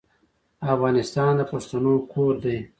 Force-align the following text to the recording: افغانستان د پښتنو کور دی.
افغانستان 0.73 1.31
د 1.37 1.41
پښتنو 1.51 1.93
کور 2.11 2.33
دی. 2.43 2.57